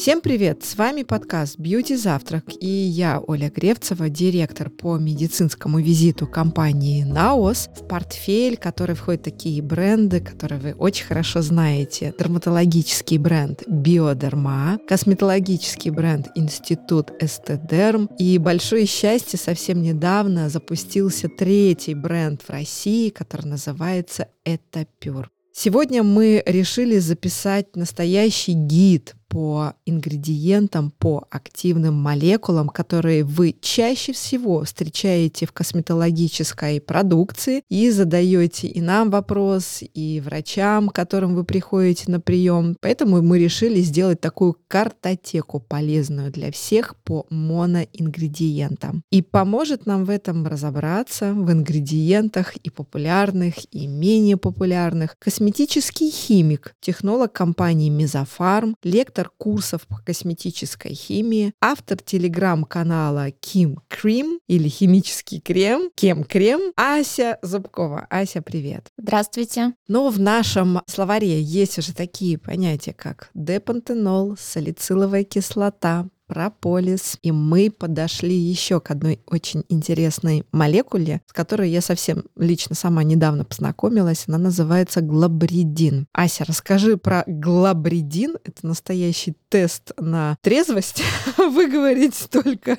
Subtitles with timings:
[0.00, 0.64] Всем привет!
[0.64, 7.68] С вами подкаст «Бьюти Завтрак» и я, Оля Гревцева, директор по медицинскому визиту компании «Наос».
[7.78, 12.14] В портфель, который входит такие бренды, которые вы очень хорошо знаете.
[12.18, 22.40] Дерматологический бренд «Биодерма», косметологический бренд «Институт Эстедерм» и большое счастье, совсем недавно запустился третий бренд
[22.40, 25.30] в России, который называется «Этапюр».
[25.52, 34.64] Сегодня мы решили записать настоящий гид по ингредиентам, по активным молекулам, которые вы чаще всего
[34.64, 42.10] встречаете в косметологической продукции и задаете и нам вопрос, и врачам, к которым вы приходите
[42.10, 42.76] на прием.
[42.80, 49.02] Поэтому мы решили сделать такую картотеку полезную для всех по моноингредиентам.
[49.12, 55.14] И поможет нам в этом разобраться в ингредиентах и популярных, и менее популярных.
[55.20, 64.40] Косметический химик, технолог компании Мезофарм, лектор лектор курсов по косметической химии, автор телеграм-канала Ким Крим
[64.48, 68.06] или химический крем, Кем Крем, Ася Зубкова.
[68.10, 68.86] Ася, привет.
[68.96, 69.74] Здравствуйте.
[69.88, 77.18] Но в нашем словаре есть уже такие понятия, как депантенол, салициловая кислота, прополис.
[77.22, 83.02] И мы подошли еще к одной очень интересной молекуле, с которой я совсем лично сама
[83.02, 84.26] недавно познакомилась.
[84.28, 86.06] Она называется глабридин.
[86.12, 88.36] Ася, расскажи про глабридин.
[88.44, 91.02] Это настоящий тест на трезвость.
[91.36, 92.78] Выговорить столько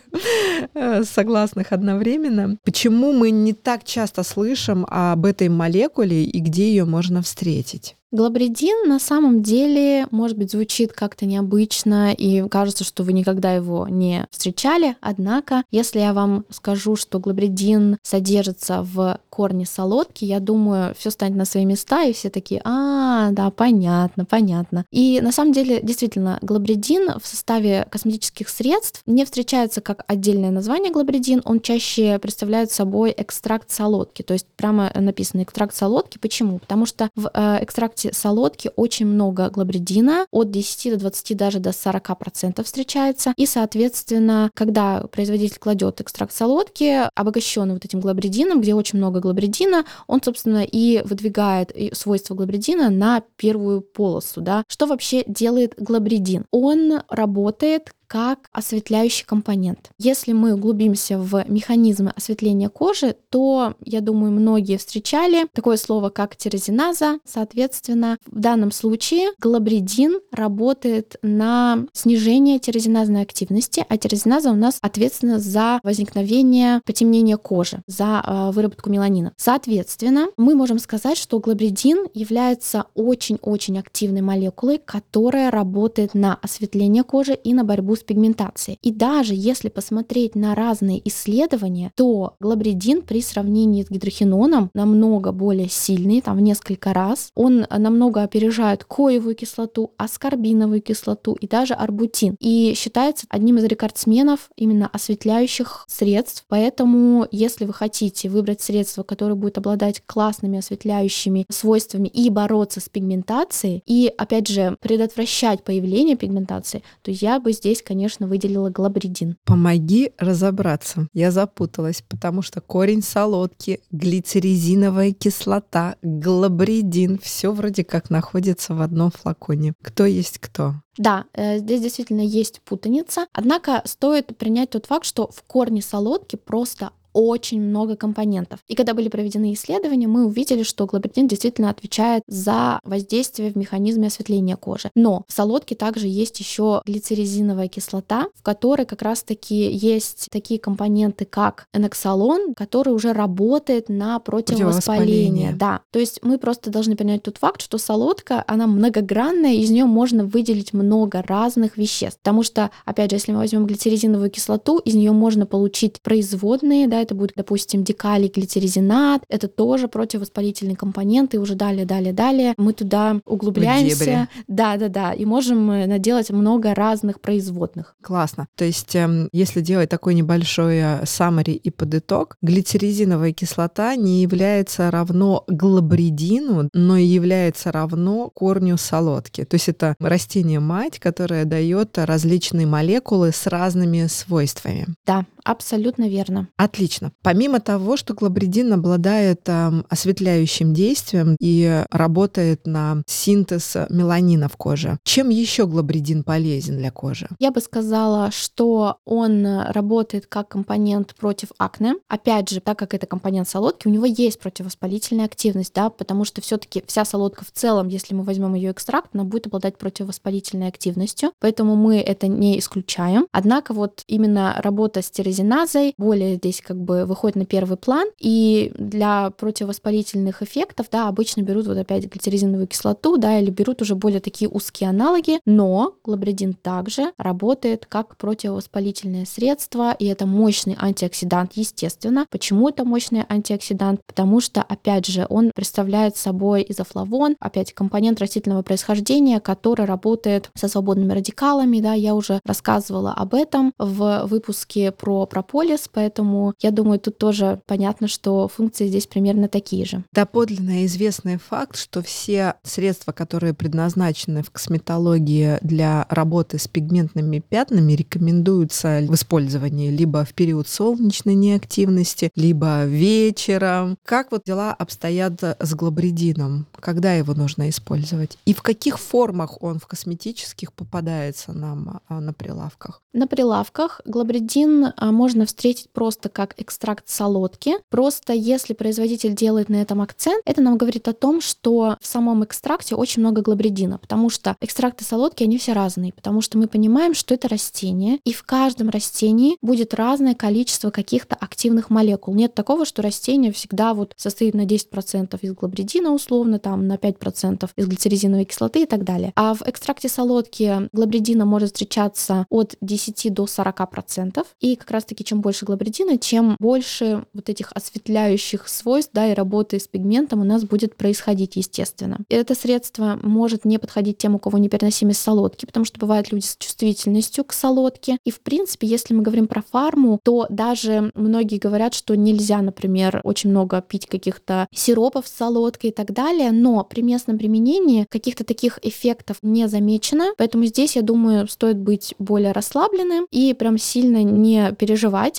[0.73, 2.57] э, согласных одновременно.
[2.63, 7.97] Почему мы не так часто слышим об этой молекуле и где ее можно встретить?
[8.11, 13.87] Глабридин на самом деле, может быть, звучит как-то необычно и кажется, что вы никогда его
[13.87, 14.97] не встречали.
[14.99, 21.37] Однако, если я вам скажу, что глабридин содержится в корне солодки, я думаю, все станет
[21.37, 24.85] на свои места, и все такие, а, да, понятно, понятно.
[24.91, 30.91] И на самом деле, действительно, глабридин в составе косметических средств не встречается как отдельное название
[30.91, 36.17] глабридин, он чаще представляет собой экстракт солодки, то есть прямо написано экстракт солодки.
[36.17, 36.59] Почему?
[36.59, 41.69] Потому что в э, экстракте солодки очень много глабридина, от 10 до 20, даже до
[41.69, 43.33] 40% встречается.
[43.37, 49.85] И, соответственно, когда производитель кладет экстракт солодки, обогащенный вот этим глабридином, где очень много глабридина,
[50.07, 54.41] он, собственно, и выдвигает свойства глабридина на первую полосу.
[54.41, 54.63] Да?
[54.67, 56.45] Что вообще делает глабридин?
[56.51, 59.91] Он работает как осветляющий компонент.
[59.97, 66.35] Если мы углубимся в механизмы осветления кожи, то, я думаю, многие встречали такое слово, как
[66.35, 67.19] тирозиназа.
[67.23, 75.39] Соответственно, в данном случае глабридин работает на снижение тирозиназной активности, а тирозиназа у нас ответственна
[75.39, 79.10] за возникновение потемнения кожи, за э, выработку меланина.
[79.37, 87.33] Соответственно, мы можем сказать, что глабридин является очень-очень активной молекулой, которая работает на осветление кожи
[87.33, 88.77] и на борьбу с пигментацией.
[88.81, 95.69] И даже если посмотреть на разные исследования, то глабридин при сравнении с гидрохиноном намного более
[95.69, 97.31] сильный, там в несколько раз.
[97.35, 102.35] Он намного опережает коевую кислоту, аскорбиновую кислоту и даже арбутин.
[102.39, 106.45] И считается одним из рекордсменов именно осветляющих средств.
[106.47, 112.89] Поэтому, если вы хотите выбрать средство, которое будет обладать классными осветляющими свойствами и бороться с
[112.89, 119.37] пигментацией, и, опять же, предотвращать появление пигментации, то я бы здесь, конечно, выделила глабридин.
[119.45, 121.07] Помоги разобраться.
[121.13, 129.11] Я запуталась, потому что корень солодки, глицеризиновая кислота, глабридин, все вроде как находится в одном
[129.11, 129.73] флаконе.
[129.81, 130.75] Кто есть кто?
[130.97, 133.27] Да, э, здесь действительно есть путаница.
[133.33, 138.59] Однако стоит принять тот факт, что в корне солодки просто очень много компонентов.
[138.67, 144.07] И когда были проведены исследования, мы увидели, что глабридин действительно отвечает за воздействие в механизме
[144.07, 144.89] осветления кожи.
[144.95, 151.25] Но в солодке также есть еще глицеризиновая кислота, в которой как раз-таки есть такие компоненты,
[151.25, 155.53] как эноксалон, который уже работает на противовоспаление.
[155.53, 159.85] Да, то есть мы просто должны понять тот факт, что солодка, она многогранная, из нее
[159.85, 162.19] можно выделить много разных веществ.
[162.21, 167.00] Потому что, опять же, если мы возьмем глицеризиновую кислоту, из нее можно получить производные, да,
[167.01, 172.73] это будет, допустим, дикалий, глицеризинат, это тоже противовоспалительный компонент, и уже далее, далее, далее мы
[172.73, 174.27] туда углубляемся.
[174.47, 177.95] Да, да, да, и можем э, наделать много разных производных.
[178.01, 178.47] Классно.
[178.55, 185.43] То есть, эм, если делать такой небольшой summary и подыток, глицеризиновая кислота не является равно
[185.47, 189.43] глабридину, но и является равно корню солодки.
[189.45, 194.87] То есть это растение-мать, которое дает различные молекулы с разными свойствами.
[195.05, 196.47] Да, абсолютно верно.
[196.57, 197.11] Отлично.
[197.21, 204.97] Помимо того, что глобридин обладает э, осветляющим действием и работает на синтез меланина в коже,
[205.03, 207.27] чем еще глобридин полезен для кожи?
[207.39, 211.95] Я бы сказала, что он работает как компонент против акне.
[212.07, 216.41] Опять же, так как это компонент солодки, у него есть противовоспалительная активность, да, потому что
[216.41, 221.31] все-таки вся солодка в целом, если мы возьмем ее экстракт, она будет обладать противовоспалительной активностью,
[221.39, 223.27] поэтому мы это не исключаем.
[223.31, 228.71] Однако вот именно работа с тирозиназой более здесь как бы выходит на первый план, и
[228.77, 234.19] для противовоспалительных эффектов, да, обычно берут вот опять глицеризиновую кислоту, да, или берут уже более
[234.19, 242.25] такие узкие аналоги, но глобридин также работает как противовоспалительное средство, и это мощный антиоксидант, естественно.
[242.29, 244.01] Почему это мощный антиоксидант?
[244.05, 250.67] Потому что, опять же, он представляет собой изофлавон, опять компонент растительного происхождения, который работает со
[250.67, 256.99] свободными радикалами, да, я уже рассказывала об этом в выпуске про прополис, поэтому я думаю,
[256.99, 260.03] тут тоже понятно, что функции здесь примерно такие же.
[260.13, 267.93] Доподлинно известный факт, что все средства, которые предназначены в косметологии для работы с пигментными пятнами,
[267.93, 273.97] рекомендуются в использовании либо в период солнечной неактивности, либо вечером.
[274.03, 276.67] Как вот дела обстоят с глобридином?
[276.79, 278.37] Когда его нужно использовать?
[278.45, 283.01] И в каких формах он в косметических попадается нам а, на прилавках?
[283.13, 287.73] На прилавках глобридин а, можно встретить просто как экстракт солодки.
[287.89, 292.43] Просто если производитель делает на этом акцент, это нам говорит о том, что в самом
[292.43, 297.13] экстракте очень много глобридина, потому что экстракты солодки, они все разные, потому что мы понимаем,
[297.13, 302.33] что это растение, и в каждом растении будет разное количество каких-то активных молекул.
[302.33, 307.69] Нет такого, что растение всегда вот состоит на 10% из глобридина условно, там на 5%
[307.75, 309.33] из глицеризиновой кислоты и так далее.
[309.35, 314.45] А в экстракте солодки глобридина может встречаться от 10 до 40%.
[314.59, 319.79] И как раз-таки чем больше глобридина, чем больше вот этих осветляющих свойств, да, и работы
[319.79, 322.19] с пигментом у нас будет происходить, естественно.
[322.29, 326.55] Это средство может не подходить тем, у кого непереносимость солодки, потому что бывают люди с
[326.57, 328.17] чувствительностью к солодке.
[328.25, 333.21] И, в принципе, если мы говорим про фарму, то даже многие говорят, что нельзя, например,
[333.23, 338.43] очень много пить каких-то сиропов с солодкой и так далее, но при местном применении каких-то
[338.43, 344.21] таких эффектов не замечено, поэтому здесь, я думаю, стоит быть более расслабленным и прям сильно
[344.23, 344.90] не переживать.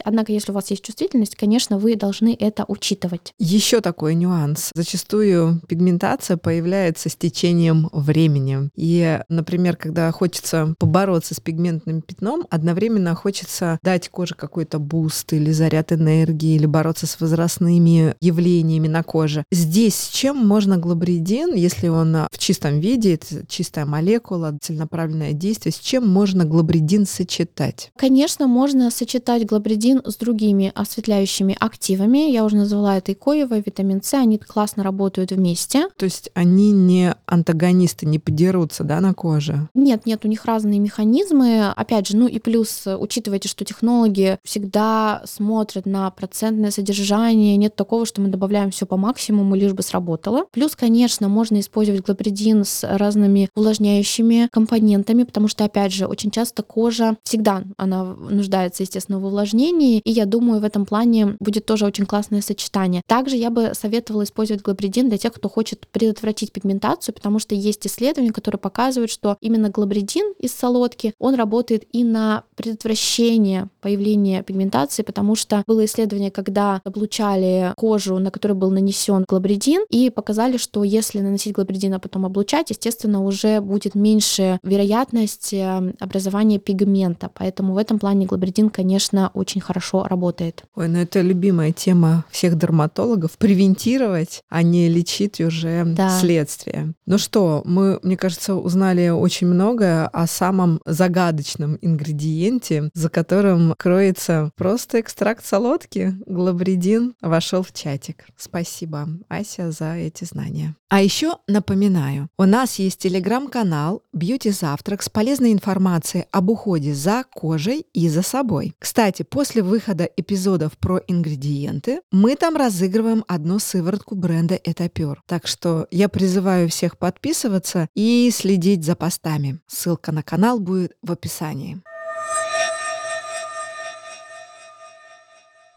[0.05, 3.33] Однако, если у вас есть чувствительность, конечно, вы должны это учитывать.
[3.39, 4.71] Еще такой нюанс.
[4.75, 8.71] Зачастую пигментация появляется с течением времени.
[8.77, 15.51] И, например, когда хочется побороться с пигментным пятном, одновременно хочется дать коже какой-то буст или
[15.53, 19.45] заряд энергии, или бороться с возрастными явлениями на коже.
[19.51, 25.73] Здесь с чем можно глобридин, если он в чистом виде, это чистая молекула, целенаправленное действие,
[25.73, 27.93] с чем можно глобридин сочетать?
[27.97, 32.31] Конечно, можно сочетать глобридин с другими осветляющими активами.
[32.31, 35.89] Я уже назвала это и коевой, витамин С, они классно работают вместе.
[35.97, 39.69] То есть они не антагонисты, не подерутся, да, на коже?
[39.75, 41.71] Нет, нет, у них разные механизмы.
[41.71, 47.57] Опять же, ну и плюс учитывайте, что технологи всегда смотрят на процентное содержание.
[47.57, 50.47] Нет такого, что мы добавляем все по максимуму, лишь бы сработало.
[50.53, 56.63] Плюс, конечно, можно использовать глобридин с разными увлажняющими компонентами, потому что, опять же, очень часто
[56.63, 61.87] кожа всегда она нуждается, естественно, в увлажнении, и я думаю, в этом плане будет тоже
[61.87, 63.03] очень классное сочетание.
[63.07, 67.87] Также я бы советовала использовать глобридин для тех, кто хочет предотвратить пигментацию, потому что есть
[67.87, 75.03] исследования, которые показывают, что именно глобридин из солодки, он работает и на предотвращение появления пигментации,
[75.03, 80.85] потому что было исследование, когда облучали кожу, на которой был нанесен глобридин, и показали, что
[80.85, 87.31] если наносить глобридин, а потом облучать, естественно, уже будет меньше вероятность э, образования пигмента.
[87.35, 90.65] Поэтому в этом плане глобридин, конечно, очень хорошо работает.
[90.75, 96.19] Ой, ну это любимая тема всех дерматологов— превентировать, а не лечить уже да.
[96.21, 96.95] следствие.
[97.07, 104.51] Ну что, мы, мне кажется, узнали очень многое о самом загадочном ингредиенте, за которым кроется
[104.57, 106.15] просто экстракт солодки.
[106.27, 108.27] Глобридин вошел в чатик.
[108.37, 110.75] Спасибо, Ася, за эти знания.
[110.89, 117.25] А еще напоминаю, у нас есть телеграм-канал Beauty Завтрак с полезной информацией об уходе за
[117.33, 118.75] кожей и за собой.
[118.79, 125.23] Кстати, после выхода эпизодов про ингредиенты, мы там разыгрываем одну сыворотку бренда Этапер.
[125.27, 129.59] Так что я призываю всех подписываться и следить за постами.
[129.67, 131.83] Ссылка на канал будет в описании.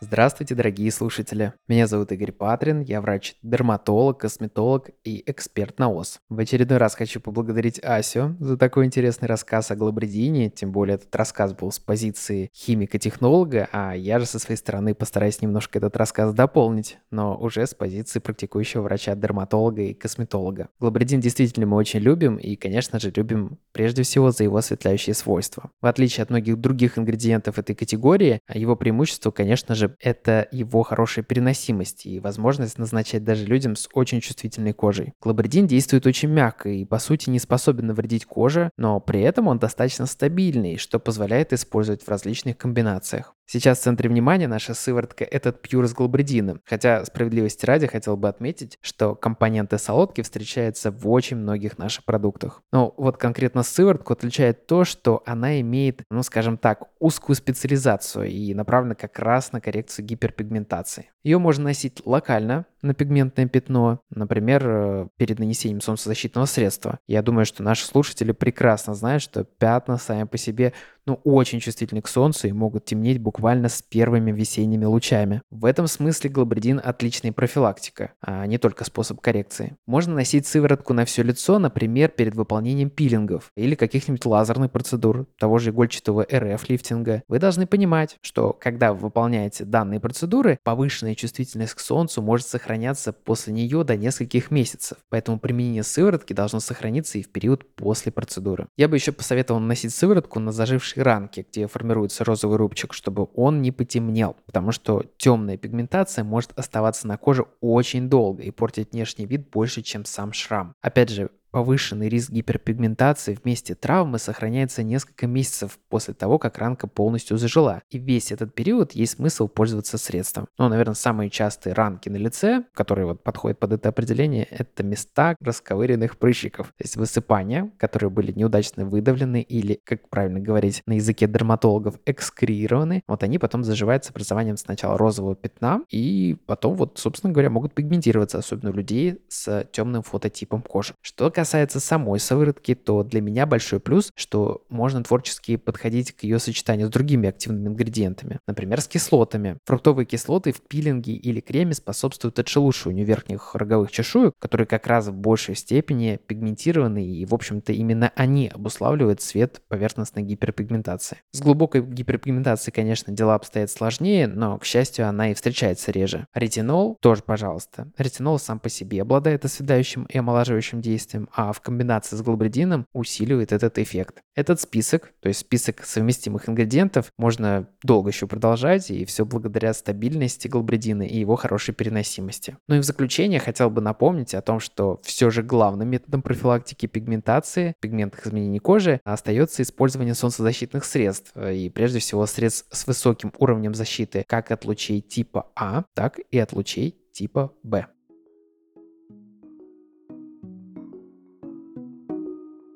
[0.08, 1.54] Здравствуйте, дорогие слушатели.
[1.68, 6.20] Меня зовут Игорь Патрин, я врач-дерматолог, косметолог и эксперт на ОС.
[6.30, 11.16] В очередной раз хочу поблагодарить Асю за такой интересный рассказ о глобредине, тем более этот
[11.16, 16.36] расскас был с позиции химика-технолога, а я же со своей стороны постараюсь немножко этот рассказ
[16.36, 20.70] дополнить, но уже с позиции практикующего врача-дерматолога и косметолога.
[20.80, 25.72] Глобредин действительно мы очень любим и, конечно же, любим прежде всего за его осветляющие свойства.
[25.82, 31.24] В отличие от многих других ингредиентов этой категории, его преимущество, конечно же, это его хорошая
[31.24, 35.14] переносимость и возможность назначать даже людям с очень чувствительной кожей.
[35.22, 39.60] Глобредин действует очень мягко и по сути не способен навредить коже, но при этом он
[39.60, 43.36] достаточно стабильный, что позволяет использовать в различных комбинациях.
[43.48, 48.28] Сейчас в центре внимания наша сыворотка этот пьюр с глобредином, хотя справедливости ради хотел бы
[48.28, 52.62] отметить, что компоненты солодки встречаются в очень многих наших продуктах.
[52.72, 58.54] Но вот конкретно сыворотку отличает то, что она имеет, ну скажем так, узкую специализацию и
[58.54, 61.12] направлена как раз на коррекцию гиперпигментации.
[61.24, 67.00] Ее можно носить локально на пигментное пятно, например, э, перед нанесением солнцезащитного средства.
[67.08, 70.74] Я думаю, что наши слушатели прекрасно знают, что пятна сами по себе
[71.06, 75.42] ну, очень чувствительны к солнцу и могут темнеть буквально с первыми весенними лучами.
[75.52, 79.78] В этом смысле глобредин отличная профилактика, а не только способ коррекции.
[79.86, 85.60] Можно носить сыворотку на все лицо, например, перед выполнением пилингов или каких-нибудь лазерных процедур, того
[85.60, 87.24] же игольчатого РФ-лифтинга.
[87.28, 93.14] Вы должны понимать, что когда вы выполняете данные процедуры, повышенная чувствительность к солнцу может сохраняться
[93.14, 98.68] после нее до нескольких месяцев, поэтому применение сыворотки должно сохраниться и в период после процедуры.
[98.78, 103.28] Я бы еще посоветовал наносить сыворотку на заживший небольшие ранки, где формируется розовый рубчик, чтобы
[103.36, 108.94] он не потемнел, потому что темная пигментация может оставаться на коже очень долго и портить
[108.94, 110.74] внешний вид больше, чем сам шрам.
[110.82, 117.38] Опять же, Повышенный риск гиперпигментации вместе травмы сохраняется несколько месяцев после того, как ранка полностью
[117.38, 117.82] зажила.
[117.90, 120.48] И весь этот период есть смысл пользоваться средством.
[120.58, 125.38] Ну, наверное, самые частые ранки на лице, которые вот подходят под это определение, это места
[125.40, 126.68] расковыренных прыщиков.
[126.78, 133.02] То есть высыпания, которые были неудачно выдавлены или, как правильно говорить на языке дерматологов, экскриированы.
[133.08, 137.74] Вот они потом заживают с образованием сначала розового пятна и потом вот, собственно говоря, могут
[137.74, 140.96] пигментироваться, особенно у людей с темным фототипом кожи.
[141.00, 146.24] Что касается касается самой сыворотки, то для меня большой плюс, что можно творчески подходить к
[146.24, 149.60] ее сочетанию с другими активными ингредиентами, например, с кислотами.
[149.66, 155.14] Фруктовые кислоты в пилинге или креме способствуют отшелушиванию верхних роговых чешуек, которые как раз в
[155.14, 161.20] большей степени пигментированы, и, в общем-то, именно они обуславливают цвет поверхностной гиперпигментации.
[161.32, 166.26] С глубокой гиперпигментацией, конечно, дела обстоят сложнее, но, к счастью, она и встречается реже.
[166.34, 167.92] Ретинол тоже, пожалуйста.
[168.00, 173.52] Ретинол сам по себе обладает оседающим и омолаживающим действием, а в комбинации с глобредином усиливает
[173.52, 174.22] этот эффект.
[174.36, 180.48] Этот список, то есть список совместимых ингредиентов, можно долго еще продолжать, и все благодаря стабильности
[180.48, 182.58] глобредина и его хорошей переносимости.
[182.68, 186.86] Ну и в заключение хотел бы напомнить о том, что все же главным методом профилактики
[186.86, 193.76] пигментации, пигментных изменений кожи, остается использование солнцезащитных средств, и прежде всего средств с высоким уровнем
[193.76, 197.88] защиты как от лучей типа А, так и от лучей типа Б.